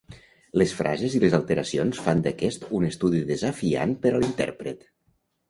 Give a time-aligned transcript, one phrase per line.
[0.59, 4.91] Les frases i les alteracions fan d'aquest un estudi desafiant per a l'intèrpret.